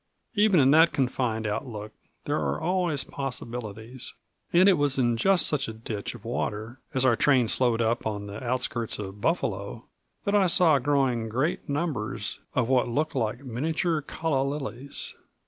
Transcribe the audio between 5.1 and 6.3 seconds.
just such a ditch of